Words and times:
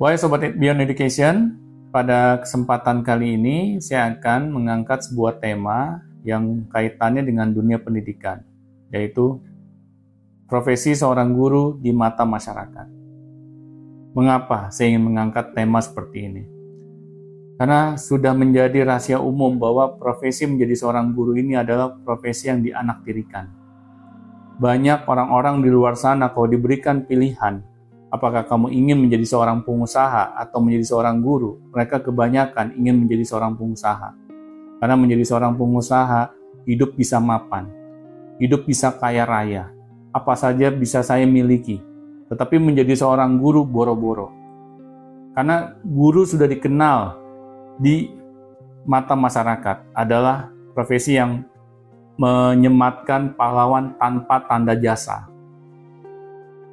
Wahai 0.00 0.16
Sobat 0.16 0.56
Beyond 0.56 0.80
Education, 0.80 1.60
pada 1.92 2.40
kesempatan 2.40 3.04
kali 3.04 3.36
ini 3.36 3.84
saya 3.84 4.08
akan 4.08 4.48
mengangkat 4.48 5.04
sebuah 5.04 5.44
tema 5.44 6.00
yang 6.24 6.64
kaitannya 6.72 7.20
dengan 7.20 7.52
dunia 7.52 7.76
pendidikan, 7.76 8.40
yaitu 8.88 9.44
profesi 10.48 10.96
seorang 10.96 11.36
guru 11.36 11.76
di 11.76 11.92
mata 11.92 12.24
masyarakat. 12.24 12.88
Mengapa 14.16 14.72
saya 14.72 14.88
ingin 14.88 15.04
mengangkat 15.04 15.52
tema 15.52 15.84
seperti 15.84 16.32
ini? 16.32 16.48
Karena 17.60 18.00
sudah 18.00 18.32
menjadi 18.32 18.88
rahasia 18.88 19.20
umum 19.20 19.60
bahwa 19.60 20.00
profesi 20.00 20.48
menjadi 20.48 20.80
seorang 20.80 21.12
guru 21.12 21.36
ini 21.36 21.60
adalah 21.60 21.92
profesi 21.92 22.48
yang 22.48 22.64
dianaktirikan. 22.64 23.52
Banyak 24.56 25.04
orang-orang 25.04 25.60
di 25.60 25.68
luar 25.68 25.92
sana 25.92 26.32
kalau 26.32 26.48
diberikan 26.48 27.04
pilihan 27.04 27.68
Apakah 28.10 28.42
kamu 28.42 28.74
ingin 28.74 28.98
menjadi 28.98 29.22
seorang 29.22 29.62
pengusaha 29.62 30.34
atau 30.34 30.58
menjadi 30.58 30.82
seorang 30.90 31.22
guru? 31.22 31.62
Mereka 31.70 32.02
kebanyakan 32.02 32.74
ingin 32.74 33.06
menjadi 33.06 33.22
seorang 33.22 33.54
pengusaha. 33.54 34.10
Karena 34.82 34.98
menjadi 34.98 35.22
seorang 35.22 35.54
pengusaha, 35.54 36.34
hidup 36.66 36.98
bisa 36.98 37.22
mapan. 37.22 37.70
Hidup 38.42 38.66
bisa 38.66 38.90
kaya 38.90 39.22
raya. 39.22 39.70
Apa 40.10 40.34
saja 40.34 40.74
bisa 40.74 41.06
saya 41.06 41.22
miliki. 41.22 41.78
Tetapi 42.26 42.58
menjadi 42.58 42.98
seorang 42.98 43.38
guru 43.38 43.62
boro-boro. 43.62 44.34
Karena 45.38 45.78
guru 45.86 46.26
sudah 46.26 46.50
dikenal 46.50 47.14
di 47.78 48.10
mata 48.90 49.14
masyarakat 49.14 49.94
adalah 49.94 50.50
profesi 50.74 51.14
yang 51.14 51.46
menyematkan 52.18 53.38
pahlawan 53.38 53.94
tanpa 54.02 54.42
tanda 54.50 54.74
jasa 54.74 55.29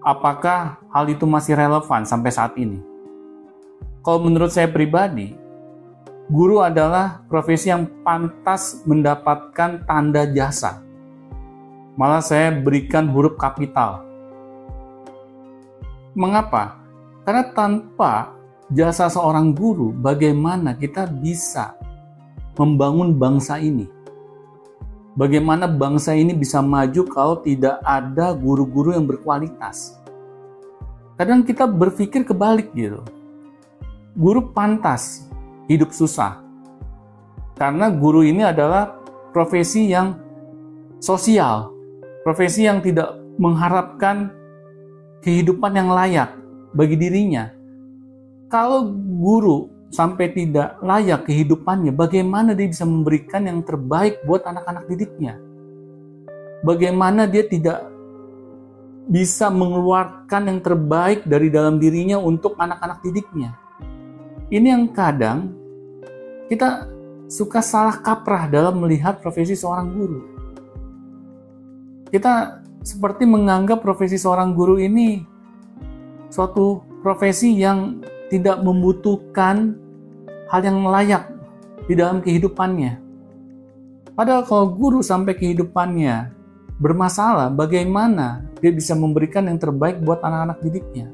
apakah 0.07 0.79
hal 0.87 1.05
itu 1.11 1.27
masih 1.27 1.59
relevan 1.59 2.07
sampai 2.07 2.31
saat 2.31 2.55
ini? 2.55 2.79
Kalau 3.99 4.23
menurut 4.23 4.55
saya 4.55 4.71
pribadi, 4.71 5.35
guru 6.31 6.63
adalah 6.63 7.27
profesi 7.27 7.67
yang 7.67 7.91
pantas 8.07 8.87
mendapatkan 8.87 9.83
tanda 9.83 10.23
jasa. 10.31 10.79
Malah 11.99 12.23
saya 12.23 12.55
berikan 12.55 13.11
huruf 13.11 13.35
kapital. 13.35 14.07
Mengapa? 16.15 16.79
Karena 17.27 17.43
tanpa 17.51 18.31
jasa 18.71 19.11
seorang 19.11 19.51
guru, 19.51 19.91
bagaimana 19.91 20.71
kita 20.71 21.03
bisa 21.03 21.75
membangun 22.55 23.11
bangsa 23.11 23.59
ini? 23.59 23.96
Bagaimana 25.17 25.65
bangsa 25.65 26.13
ini 26.13 26.37
bisa 26.37 26.61
maju 26.61 27.01
kalau 27.09 27.41
tidak 27.41 27.81
ada 27.81 28.37
guru-guru 28.37 28.93
yang 28.93 29.09
berkualitas? 29.09 29.97
Kadang 31.17 31.41
kita 31.41 31.65
berpikir 31.65 32.21
kebalik 32.21 32.69
gitu. 32.77 33.01
Guru 34.13 34.53
pantas 34.53 35.25
hidup 35.65 35.89
susah. 35.89 36.37
Karena 37.57 37.89
guru 37.89 38.21
ini 38.21 38.45
adalah 38.45 38.93
profesi 39.33 39.89
yang 39.89 40.21
sosial, 41.01 41.73
profesi 42.21 42.69
yang 42.69 42.77
tidak 42.85 43.17
mengharapkan 43.41 44.29
kehidupan 45.25 45.73
yang 45.73 45.89
layak 45.89 46.29
bagi 46.77 46.93
dirinya. 46.93 47.49
Kalau 48.53 48.85
guru 48.93 49.76
sampai 49.87 50.31
tidak 50.35 50.77
layak 50.83 51.23
kehidupannya, 51.27 51.95
bagaimana 51.95 52.51
dia 52.51 52.67
bisa 52.67 52.83
memberikan 52.83 53.47
yang 53.47 53.63
terbaik 53.63 54.23
buat 54.27 54.43
anak-anak 54.43 54.87
didiknya? 54.91 55.39
Bagaimana 56.65 57.29
dia 57.29 57.45
tidak 57.45 57.87
bisa 59.07 59.47
mengeluarkan 59.47 60.51
yang 60.51 60.59
terbaik 60.59 61.23
dari 61.23 61.47
dalam 61.47 61.79
dirinya 61.79 62.19
untuk 62.19 62.59
anak-anak 62.59 62.99
didiknya? 63.05 63.55
Ini 64.47 64.67
yang 64.75 64.91
kadang 64.91 65.55
kita 66.47 66.87
suka 67.27 67.59
salah 67.59 67.99
kaprah 67.99 68.47
dalam 68.47 68.79
melihat 68.79 69.19
profesi 69.19 69.55
seorang 69.55 69.87
guru. 69.91 70.19
Kita 72.07 72.63
seperti 72.87 73.27
menganggap 73.27 73.83
profesi 73.83 74.15
seorang 74.15 74.55
guru 74.55 74.79
ini 74.79 75.19
suatu 76.31 76.79
profesi 77.03 77.59
yang 77.59 77.99
tidak 78.27 78.59
membutuhkan 78.63 79.75
hal 80.51 80.61
yang 80.63 80.83
layak 80.87 81.27
di 81.87 81.93
dalam 81.95 82.19
kehidupannya. 82.19 82.99
Padahal 84.17 84.43
kalau 84.43 84.65
guru 84.73 84.99
sampai 85.05 85.37
kehidupannya 85.37 86.33
bermasalah, 86.81 87.53
bagaimana 87.53 88.43
dia 88.59 88.73
bisa 88.73 88.97
memberikan 88.97 89.45
yang 89.45 89.61
terbaik 89.61 90.01
buat 90.01 90.19
anak-anak 90.25 90.57
didiknya? 90.65 91.07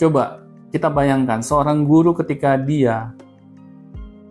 Coba 0.00 0.42
kita 0.72 0.88
bayangkan 0.90 1.42
seorang 1.42 1.86
guru 1.86 2.14
ketika 2.16 2.58
dia 2.58 3.14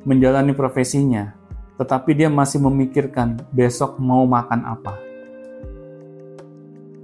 menjalani 0.04 0.56
profesinya, 0.56 1.36
tetapi 1.80 2.16
dia 2.16 2.28
masih 2.28 2.60
memikirkan 2.64 3.40
besok 3.52 4.00
mau 4.00 4.28
makan 4.28 4.66
apa. 4.66 4.94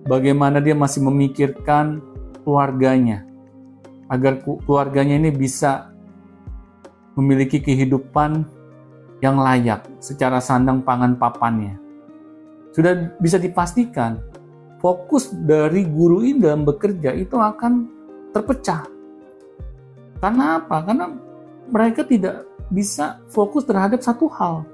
Bagaimana 0.05 0.61
dia 0.61 0.77
masih 0.77 1.01
memikirkan 1.01 2.03
keluarganya, 2.45 3.25
agar 4.09 4.41
keluarganya 4.41 5.17
ini 5.17 5.31
bisa 5.33 5.89
memiliki 7.15 7.63
kehidupan 7.63 8.45
yang 9.23 9.39
layak 9.39 9.87
secara 10.03 10.37
sandang 10.43 10.83
pangan 10.83 11.15
papannya. 11.15 11.79
Sudah 12.75 13.15
bisa 13.17 13.39
dipastikan 13.39 14.19
fokus 14.83 15.31
dari 15.31 15.87
guru 15.87 16.21
ini 16.21 16.43
dalam 16.43 16.67
bekerja 16.67 17.15
itu 17.15 17.39
akan 17.39 17.87
terpecah. 18.35 18.83
Karena 20.19 20.59
apa? 20.59 20.77
Karena 20.83 21.07
mereka 21.71 22.03
tidak 22.03 22.45
bisa 22.69 23.23
fokus 23.31 23.63
terhadap 23.63 24.03
satu 24.03 24.27
hal. 24.29 24.67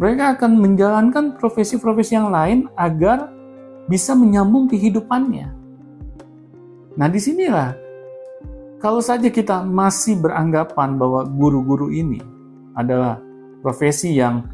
Mereka 0.00 0.36
akan 0.36 0.56
menjalankan 0.56 1.24
profesi-profesi 1.36 2.16
yang 2.16 2.32
lain 2.32 2.68
agar 2.76 3.28
bisa 3.84 4.16
menyambung 4.16 4.68
kehidupannya. 4.68 5.59
Nah, 7.00 7.08
di 7.08 7.16
sinilah 7.16 7.72
kalau 8.76 9.00
saja 9.00 9.32
kita 9.32 9.64
masih 9.64 10.20
beranggapan 10.20 11.00
bahwa 11.00 11.24
guru-guru 11.24 11.88
ini 11.88 12.20
adalah 12.76 13.16
profesi 13.64 14.20
yang 14.20 14.44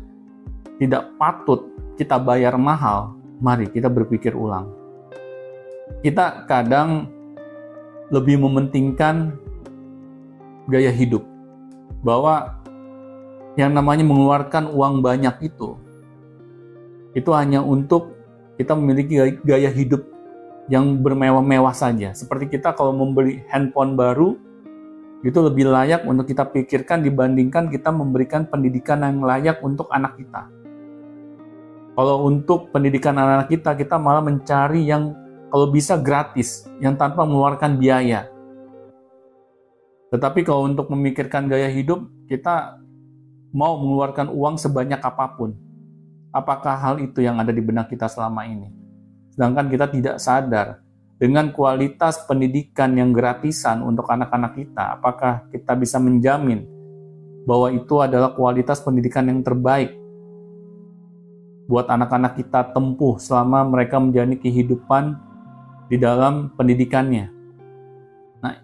tidak 0.78 1.10
patut 1.18 1.66
kita 1.98 2.22
bayar 2.22 2.54
mahal, 2.54 3.18
mari 3.42 3.66
kita 3.66 3.90
berpikir 3.90 4.30
ulang. 4.30 4.70
Kita 6.06 6.46
kadang 6.46 7.10
lebih 8.14 8.38
mementingkan 8.38 9.34
gaya 10.70 10.94
hidup, 10.94 11.26
bahwa 12.06 12.62
yang 13.58 13.74
namanya 13.74 14.06
mengeluarkan 14.06 14.70
uang 14.70 15.02
banyak 15.02 15.50
itu, 15.50 15.74
itu 17.10 17.30
hanya 17.34 17.58
untuk 17.58 18.14
kita 18.54 18.78
memiliki 18.78 19.18
gaya 19.42 19.66
hidup 19.74 20.15
yang 20.66 20.98
bermewah-mewah 20.98 21.74
saja. 21.74 22.10
Seperti 22.14 22.58
kita 22.58 22.74
kalau 22.74 22.90
membeli 22.90 23.42
handphone 23.50 23.94
baru, 23.94 24.34
itu 25.22 25.38
lebih 25.42 25.66
layak 25.70 26.06
untuk 26.06 26.28
kita 26.28 26.46
pikirkan 26.46 27.02
dibandingkan 27.02 27.66
kita 27.72 27.90
memberikan 27.90 28.46
pendidikan 28.46 29.02
yang 29.02 29.22
layak 29.22 29.58
untuk 29.62 29.90
anak 29.90 30.14
kita. 30.18 30.46
Kalau 31.96 32.28
untuk 32.28 32.68
pendidikan 32.70 33.16
anak-anak 33.16 33.48
kita, 33.48 33.72
kita 33.72 33.96
malah 33.96 34.20
mencari 34.20 34.84
yang 34.84 35.16
kalau 35.48 35.72
bisa 35.72 35.96
gratis, 35.96 36.68
yang 36.82 36.92
tanpa 36.94 37.24
mengeluarkan 37.24 37.80
biaya. 37.80 38.28
Tetapi 40.12 40.44
kalau 40.44 40.68
untuk 40.68 40.92
memikirkan 40.92 41.48
gaya 41.48 41.72
hidup, 41.72 42.04
kita 42.28 42.78
mau 43.56 43.80
mengeluarkan 43.80 44.28
uang 44.28 44.60
sebanyak 44.60 45.00
apa 45.00 45.26
pun. 45.34 45.56
Apakah 46.36 46.76
hal 46.76 46.94
itu 47.00 47.24
yang 47.24 47.40
ada 47.40 47.48
di 47.48 47.64
benak 47.64 47.88
kita 47.88 48.04
selama 48.06 48.44
ini? 48.44 48.85
Sedangkan 49.36 49.68
kita 49.68 49.86
tidak 49.92 50.16
sadar 50.16 50.80
dengan 51.20 51.52
kualitas 51.52 52.24
pendidikan 52.24 52.96
yang 52.96 53.12
gratisan 53.12 53.84
untuk 53.84 54.08
anak-anak 54.08 54.56
kita, 54.56 54.96
apakah 54.96 55.44
kita 55.52 55.76
bisa 55.76 56.00
menjamin 56.00 56.64
bahwa 57.44 57.68
itu 57.68 58.00
adalah 58.00 58.32
kualitas 58.32 58.80
pendidikan 58.80 59.28
yang 59.28 59.44
terbaik 59.44 59.92
buat 61.68 61.84
anak-anak 61.88 62.40
kita 62.40 62.72
tempuh 62.72 63.20
selama 63.20 63.64
mereka 63.68 64.00
menjalani 64.00 64.40
kehidupan 64.40 65.20
di 65.92 65.96
dalam 66.00 66.52
pendidikannya. 66.56 67.28
Nah, 68.40 68.54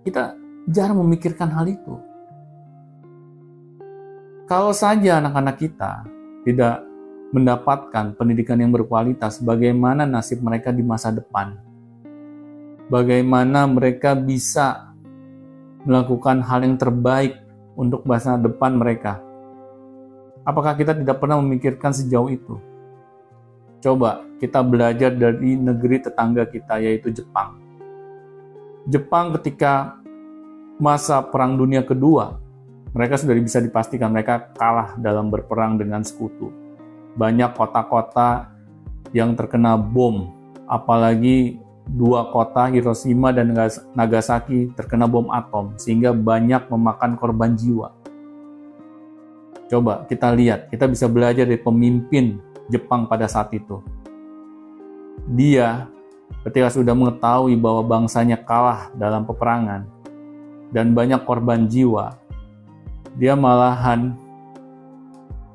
kita 0.00 0.32
jarang 0.72 1.02
memikirkan 1.04 1.52
hal 1.52 1.68
itu. 1.68 1.94
Kalau 4.46 4.72
saja 4.72 5.20
anak-anak 5.20 5.56
kita 5.60 6.04
tidak 6.44 6.91
mendapatkan 7.32 8.12
pendidikan 8.14 8.60
yang 8.60 8.70
berkualitas, 8.70 9.40
bagaimana 9.40 10.04
nasib 10.04 10.44
mereka 10.44 10.68
di 10.68 10.84
masa 10.84 11.08
depan? 11.08 11.56
Bagaimana 12.92 13.64
mereka 13.64 14.12
bisa 14.12 14.92
melakukan 15.88 16.44
hal 16.44 16.60
yang 16.60 16.76
terbaik 16.76 17.40
untuk 17.72 18.04
masa 18.04 18.36
depan 18.36 18.76
mereka? 18.76 19.24
Apakah 20.44 20.76
kita 20.76 20.92
tidak 20.92 21.16
pernah 21.16 21.40
memikirkan 21.40 21.96
sejauh 21.96 22.28
itu? 22.28 22.60
Coba 23.80 24.22
kita 24.36 24.60
belajar 24.60 25.10
dari 25.10 25.56
negeri 25.56 26.04
tetangga 26.04 26.44
kita, 26.44 26.84
yaitu 26.84 27.10
Jepang. 27.10 27.56
Jepang 28.84 29.32
ketika 29.40 29.96
masa 30.76 31.24
Perang 31.24 31.56
Dunia 31.56 31.80
Kedua, 31.80 32.36
mereka 32.92 33.16
sudah 33.16 33.32
bisa 33.40 33.56
dipastikan 33.62 34.12
mereka 34.12 34.52
kalah 34.52 35.00
dalam 35.00 35.32
berperang 35.32 35.80
dengan 35.80 36.04
sekutu. 36.04 36.61
Banyak 37.12 37.52
kota-kota 37.52 38.48
yang 39.12 39.36
terkena 39.36 39.76
bom, 39.76 40.32
apalagi 40.64 41.60
dua 41.84 42.30
kota 42.32 42.70
Hiroshima 42.72 43.34
dan 43.34 43.52
Nagasaki 43.92 44.72
terkena 44.72 45.04
bom 45.04 45.28
atom, 45.28 45.76
sehingga 45.76 46.16
banyak 46.16 46.70
memakan 46.72 47.18
korban 47.20 47.52
jiwa. 47.52 47.92
Coba 49.68 50.04
kita 50.08 50.32
lihat, 50.32 50.68
kita 50.68 50.84
bisa 50.88 51.08
belajar 51.08 51.48
dari 51.48 51.60
pemimpin 51.60 52.40
Jepang 52.68 53.08
pada 53.08 53.28
saat 53.28 53.52
itu. 53.52 53.80
Dia 55.32 55.88
ketika 56.44 56.72
sudah 56.72 56.96
mengetahui 56.96 57.56
bahwa 57.60 57.84
bangsanya 57.84 58.40
kalah 58.40 58.88
dalam 58.96 59.28
peperangan 59.28 59.84
dan 60.72 60.96
banyak 60.96 61.20
korban 61.28 61.68
jiwa, 61.68 62.16
dia 63.20 63.36
malahan 63.36 64.16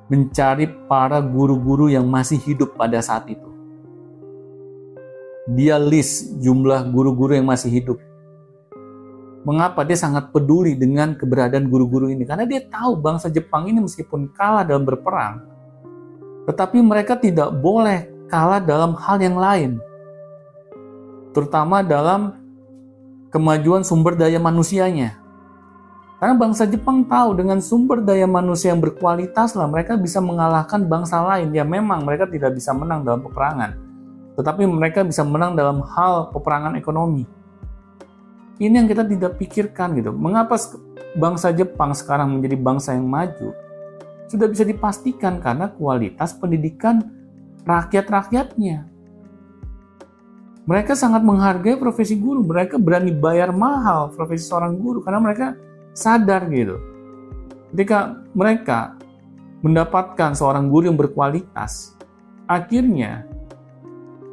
mencari 0.08 0.68
para 0.88 1.20
guru-guru 1.20 1.92
yang 1.92 2.08
masih 2.08 2.40
hidup 2.40 2.76
pada 2.80 3.00
saat 3.04 3.28
itu. 3.28 3.48
Dia 5.48 5.80
list 5.80 6.40
jumlah 6.44 6.92
guru-guru 6.92 7.36
yang 7.36 7.48
masih 7.48 7.72
hidup. 7.72 8.00
Mengapa 9.48 9.88
dia 9.88 9.96
sangat 9.96 10.36
peduli 10.36 10.76
dengan 10.76 11.16
keberadaan 11.16 11.72
guru-guru 11.72 12.12
ini? 12.12 12.28
Karena 12.28 12.44
dia 12.44 12.68
tahu 12.68 13.00
bangsa 13.00 13.32
Jepang 13.32 13.64
ini 13.72 13.80
meskipun 13.80 14.28
kalah 14.36 14.68
dalam 14.68 14.84
berperang, 14.84 15.40
tetapi 16.52 16.84
mereka 16.84 17.16
tidak 17.16 17.56
boleh 17.56 18.12
kalah 18.28 18.60
dalam 18.60 18.92
hal 19.00 19.24
yang 19.24 19.40
lain. 19.40 19.80
Terutama 21.32 21.80
dalam 21.80 22.36
kemajuan 23.32 23.88
sumber 23.88 24.20
daya 24.20 24.36
manusianya. 24.36 25.16
Karena 26.18 26.34
bangsa 26.34 26.66
Jepang 26.66 27.06
tahu 27.06 27.38
dengan 27.38 27.62
sumber 27.62 28.02
daya 28.02 28.26
manusia 28.26 28.74
yang 28.74 28.82
berkualitas 28.82 29.54
lah 29.54 29.70
mereka 29.70 29.94
bisa 29.94 30.18
mengalahkan 30.18 30.82
bangsa 30.90 31.22
lain. 31.22 31.54
Ya 31.54 31.62
memang 31.62 32.02
mereka 32.02 32.26
tidak 32.26 32.58
bisa 32.58 32.74
menang 32.74 33.06
dalam 33.06 33.22
peperangan. 33.22 33.78
Tetapi 34.34 34.66
mereka 34.66 35.06
bisa 35.06 35.22
menang 35.22 35.54
dalam 35.54 35.86
hal 35.86 36.34
peperangan 36.34 36.74
ekonomi. 36.74 37.30
Ini 38.58 38.74
yang 38.74 38.90
kita 38.90 39.06
tidak 39.06 39.38
pikirkan 39.38 39.94
gitu. 40.02 40.10
Mengapa 40.10 40.58
bangsa 41.14 41.54
Jepang 41.54 41.94
sekarang 41.94 42.34
menjadi 42.34 42.58
bangsa 42.58 42.98
yang 42.98 43.06
maju? 43.06 43.54
Sudah 44.26 44.50
bisa 44.50 44.66
dipastikan 44.66 45.38
karena 45.38 45.70
kualitas 45.70 46.34
pendidikan 46.34 47.06
rakyat-rakyatnya. 47.62 48.90
Mereka 50.66 50.98
sangat 50.98 51.22
menghargai 51.22 51.78
profesi 51.78 52.18
guru. 52.18 52.42
Mereka 52.42 52.82
berani 52.82 53.14
bayar 53.14 53.54
mahal 53.54 54.10
profesi 54.18 54.50
seorang 54.50 54.74
guru 54.74 55.06
karena 55.06 55.22
mereka 55.22 55.54
sadar 55.98 56.46
gitu. 56.54 56.78
Ketika 57.74 58.22
mereka 58.38 58.94
mendapatkan 59.66 60.38
seorang 60.38 60.70
guru 60.70 60.94
yang 60.94 61.00
berkualitas, 61.02 61.98
akhirnya 62.46 63.26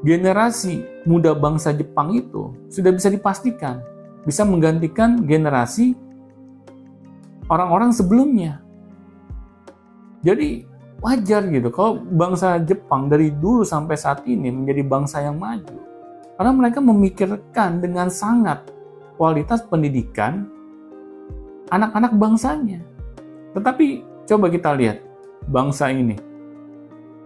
generasi 0.04 0.84
muda 1.08 1.32
bangsa 1.32 1.72
Jepang 1.72 2.12
itu 2.12 2.52
sudah 2.68 2.92
bisa 2.92 3.08
dipastikan 3.08 3.80
bisa 4.24 4.42
menggantikan 4.42 5.22
generasi 5.28 5.92
orang-orang 7.48 7.92
sebelumnya. 7.92 8.64
Jadi 10.24 10.64
wajar 11.04 11.44
gitu 11.52 11.68
kalau 11.68 12.00
bangsa 12.00 12.56
Jepang 12.64 13.12
dari 13.12 13.28
dulu 13.28 13.60
sampai 13.60 13.96
saat 14.00 14.24
ini 14.24 14.48
menjadi 14.48 14.80
bangsa 14.80 15.20
yang 15.20 15.36
maju. 15.36 15.76
Karena 16.34 16.52
mereka 16.56 16.80
memikirkan 16.80 17.84
dengan 17.84 18.08
sangat 18.08 18.64
kualitas 19.20 19.62
pendidikan 19.68 20.48
anak-anak 21.72 22.12
bangsanya. 22.16 22.80
Tetapi 23.54 23.86
coba 24.28 24.46
kita 24.50 24.74
lihat 24.74 24.98
bangsa 25.48 25.92
ini 25.92 26.16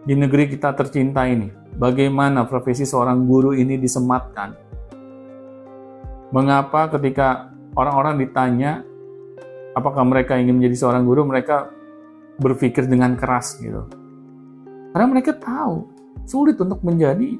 di 0.08 0.17
negeri 0.17 0.49
kita 0.49 0.73
tercinta 0.73 1.29
ini, 1.29 1.52
bagaimana 1.76 2.49
profesi 2.49 2.88
seorang 2.88 3.29
guru 3.29 3.52
ini 3.52 3.76
disematkan. 3.76 4.56
Mengapa 6.32 6.93
ketika 6.96 7.52
orang-orang 7.76 8.20
ditanya 8.20 8.85
apakah 9.76 10.05
mereka 10.08 10.37
ingin 10.40 10.61
menjadi 10.61 10.76
seorang 10.87 11.05
guru, 11.05 11.29
mereka 11.29 11.69
berpikir 12.40 12.88
dengan 12.88 13.20
keras 13.20 13.61
gitu. 13.61 13.85
Karena 14.96 15.06
mereka 15.12 15.37
tahu 15.37 15.88
sulit 16.25 16.56
untuk 16.56 16.81
menjadi 16.81 17.37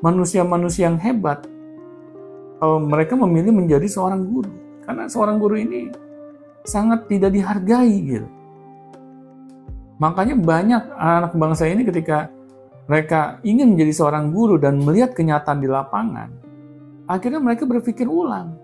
manusia-manusia 0.00 0.88
yang 0.88 0.96
hebat 0.96 1.44
kalau 2.60 2.80
mereka 2.80 3.16
memilih 3.16 3.52
menjadi 3.52 3.84
seorang 3.88 4.24
guru. 4.24 4.52
Karena 4.84 5.06
seorang 5.06 5.36
guru 5.36 5.56
ini 5.60 5.90
sangat 6.64 7.08
tidak 7.08 7.32
dihargai 7.34 7.94
gitu. 8.04 8.28
Makanya 10.00 10.36
banyak 10.36 10.82
anak 10.96 11.32
bangsa 11.36 11.68
ini 11.68 11.84
ketika 11.84 12.32
mereka 12.88 13.38
ingin 13.44 13.76
menjadi 13.76 13.92
seorang 14.00 14.32
guru 14.32 14.56
dan 14.56 14.80
melihat 14.80 15.12
kenyataan 15.12 15.60
di 15.60 15.68
lapangan, 15.68 16.32
akhirnya 17.04 17.38
mereka 17.38 17.68
berpikir 17.68 18.08
ulang. 18.08 18.56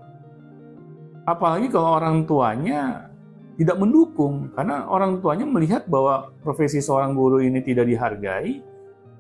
Apalagi 1.29 1.69
kalau 1.69 2.01
orang 2.01 2.25
tuanya 2.25 3.13
tidak 3.61 3.77
mendukung, 3.77 4.49
karena 4.57 4.89
orang 4.89 5.21
tuanya 5.21 5.45
melihat 5.45 5.85
bahwa 5.89 6.33
profesi 6.41 6.81
seorang 6.81 7.13
guru 7.13 7.45
ini 7.45 7.61
tidak 7.61 7.89
dihargai, 7.89 8.65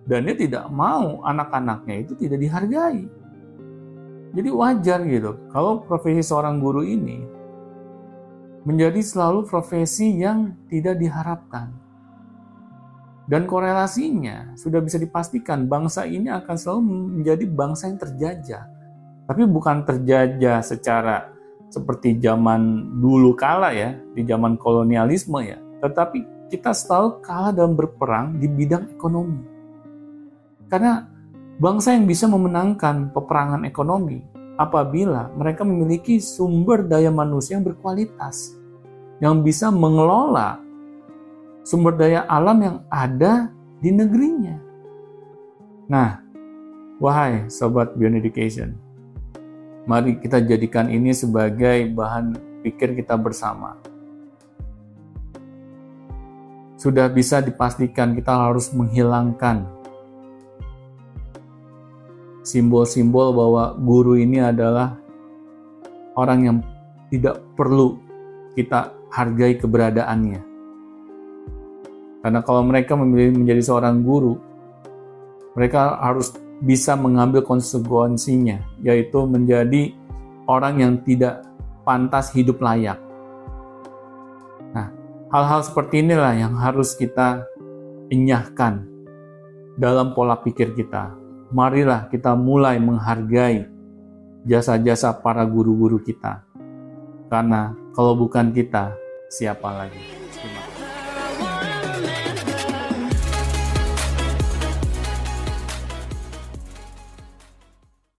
dan 0.06 0.24
dia 0.24 0.36
tidak 0.38 0.64
mau 0.70 1.20
anak-anaknya 1.26 2.06
itu 2.06 2.12
tidak 2.16 2.38
dihargai. 2.40 3.04
Jadi 4.36 4.52
wajar 4.52 5.00
gitu 5.08 5.48
kalau 5.48 5.80
profesi 5.80 6.20
seorang 6.20 6.60
guru 6.60 6.84
ini 6.84 7.24
menjadi 8.68 9.00
selalu 9.00 9.48
profesi 9.48 10.20
yang 10.20 10.52
tidak 10.68 11.00
diharapkan. 11.00 11.72
Dan 13.26 13.48
korelasinya 13.48 14.54
sudah 14.54 14.78
bisa 14.84 15.00
dipastikan 15.00 15.66
bangsa 15.66 16.04
ini 16.04 16.30
akan 16.30 16.54
selalu 16.54 16.80
menjadi 17.16 17.44
bangsa 17.48 17.90
yang 17.90 17.98
terjajah. 17.98 18.62
Tapi 19.26 19.42
bukan 19.50 19.82
terjajah 19.82 20.62
secara 20.62 21.32
seperti 21.66 22.22
zaman 22.22 22.94
dulu 23.02 23.34
kala 23.34 23.74
ya, 23.74 23.98
di 24.14 24.22
zaman 24.22 24.54
kolonialisme 24.54 25.42
ya. 25.42 25.58
Tetapi 25.82 26.50
kita 26.52 26.70
selalu 26.70 27.18
kalah 27.24 27.50
dalam 27.50 27.74
berperang 27.74 28.38
di 28.38 28.46
bidang 28.46 28.94
ekonomi. 28.94 29.42
Karena 30.70 31.15
Bangsa 31.56 31.96
yang 31.96 32.04
bisa 32.04 32.28
memenangkan 32.28 33.16
peperangan 33.16 33.64
ekonomi 33.64 34.20
apabila 34.60 35.32
mereka 35.32 35.64
memiliki 35.64 36.20
sumber 36.20 36.84
daya 36.84 37.08
manusia 37.08 37.56
yang 37.56 37.64
berkualitas, 37.64 38.52
yang 39.24 39.40
bisa 39.40 39.72
mengelola 39.72 40.60
sumber 41.64 41.96
daya 41.96 42.28
alam 42.28 42.60
yang 42.60 42.76
ada 42.92 43.48
di 43.80 43.88
negerinya. 43.88 44.60
Nah, 45.88 46.20
wahai 47.00 47.48
sobat 47.48 47.96
Beyond 47.96 48.20
Education, 48.20 48.76
mari 49.88 50.20
kita 50.20 50.44
jadikan 50.44 50.92
ini 50.92 51.16
sebagai 51.16 51.88
bahan 51.96 52.36
pikir 52.68 52.92
kita 52.92 53.16
bersama. 53.16 53.80
Sudah 56.76 57.08
bisa 57.08 57.40
dipastikan 57.40 58.12
kita 58.12 58.28
harus 58.28 58.68
menghilangkan 58.76 59.75
simbol-simbol 62.46 63.34
bahwa 63.34 63.74
guru 63.74 64.14
ini 64.14 64.38
adalah 64.38 64.94
orang 66.14 66.40
yang 66.46 66.56
tidak 67.10 67.42
perlu 67.58 67.98
kita 68.54 68.94
hargai 69.10 69.58
keberadaannya. 69.58 70.40
Karena 72.22 72.40
kalau 72.46 72.62
mereka 72.62 72.94
memilih 72.94 73.42
menjadi 73.42 73.62
seorang 73.66 74.02
guru, 74.06 74.38
mereka 75.58 75.98
harus 75.98 76.34
bisa 76.62 76.94
mengambil 76.94 77.42
konsekuensinya, 77.42 78.62
yaitu 78.80 79.26
menjadi 79.26 79.92
orang 80.46 80.74
yang 80.80 80.94
tidak 81.02 81.42
pantas 81.82 82.30
hidup 82.32 82.62
layak. 82.62 82.98
Nah, 84.74 84.90
hal-hal 85.30 85.60
seperti 85.62 86.02
inilah 86.02 86.34
yang 86.34 86.54
harus 86.58 86.94
kita 86.98 87.46
enyahkan 88.10 88.86
dalam 89.76 90.16
pola 90.16 90.40
pikir 90.40 90.72
kita 90.72 91.25
marilah 91.50 92.10
kita 92.10 92.34
mulai 92.34 92.78
menghargai 92.82 93.66
jasa-jasa 94.46 95.10
para 95.18 95.42
guru-guru 95.42 95.98
kita. 96.02 96.46
Karena 97.26 97.74
kalau 97.90 98.14
bukan 98.14 98.54
kita, 98.54 98.94
siapa 99.26 99.74
lagi? 99.74 99.98
Terima 100.30 100.62
kasih. 100.62 100.75